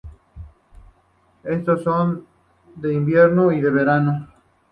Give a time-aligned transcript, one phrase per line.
[1.43, 2.25] Estos son:
[2.73, 4.29] de invierno y de verano.